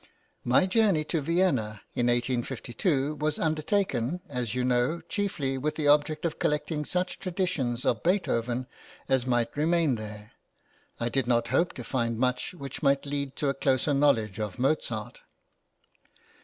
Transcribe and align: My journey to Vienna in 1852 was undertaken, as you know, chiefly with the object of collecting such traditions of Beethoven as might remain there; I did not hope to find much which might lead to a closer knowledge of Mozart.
My 0.43 0.65
journey 0.65 1.03
to 1.03 1.21
Vienna 1.21 1.83
in 1.93 2.07
1852 2.07 3.13
was 3.17 3.37
undertaken, 3.37 4.19
as 4.27 4.55
you 4.55 4.63
know, 4.63 4.99
chiefly 5.01 5.59
with 5.59 5.75
the 5.75 5.87
object 5.87 6.25
of 6.25 6.39
collecting 6.39 6.85
such 6.85 7.19
traditions 7.19 7.85
of 7.85 8.01
Beethoven 8.01 8.65
as 9.07 9.27
might 9.27 9.55
remain 9.55 9.93
there; 9.97 10.31
I 10.99 11.09
did 11.09 11.27
not 11.27 11.49
hope 11.49 11.73
to 11.73 11.83
find 11.83 12.17
much 12.17 12.55
which 12.55 12.81
might 12.81 13.05
lead 13.05 13.35
to 13.35 13.49
a 13.49 13.53
closer 13.53 13.93
knowledge 13.93 14.39
of 14.39 14.57
Mozart. 14.57 15.21